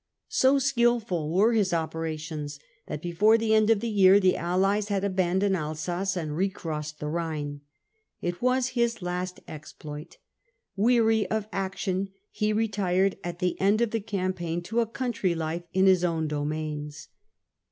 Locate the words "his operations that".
1.53-3.03